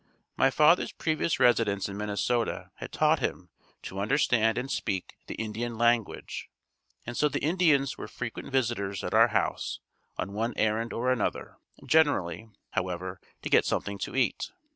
My 0.35 0.49
father's 0.49 0.91
previous 0.91 1.39
residence 1.39 1.87
in 1.87 1.95
Minnesota 1.95 2.71
had 2.77 2.91
taught 2.91 3.19
him 3.19 3.51
to 3.83 3.99
understand 3.99 4.57
and 4.57 4.71
speak 4.71 5.13
the 5.27 5.35
Indian 5.35 5.77
language 5.77 6.49
and 7.05 7.15
so 7.15 7.29
the 7.29 7.43
Indians 7.43 7.99
were 7.99 8.07
frequent 8.07 8.51
visitors 8.51 9.03
at 9.03 9.13
our 9.13 9.27
house 9.27 9.79
on 10.17 10.33
one 10.33 10.55
errand 10.57 10.91
or 10.91 11.11
another, 11.11 11.57
generally, 11.85 12.49
however 12.71 13.21
to 13.43 13.49
get 13.49 13.63
something 13.65 13.99
to 13.99 14.15
eat. 14.15 14.51